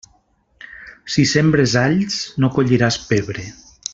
[1.15, 3.49] Si sembres alls, no colliràs pebre.